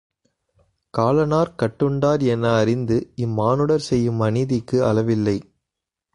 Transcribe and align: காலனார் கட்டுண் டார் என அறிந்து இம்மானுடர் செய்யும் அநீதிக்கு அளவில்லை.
காலனார் 0.93 1.51
கட்டுண் 1.55 1.99
டார் 1.99 2.23
என 2.23 2.53
அறிந்து 2.55 2.97
இம்மானுடர் 3.15 3.87
செய்யும் 3.89 4.19
அநீதிக்கு 4.19 4.79
அளவில்லை. 4.83 5.37